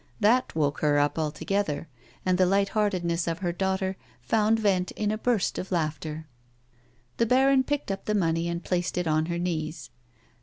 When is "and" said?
2.25-2.39, 8.49-8.63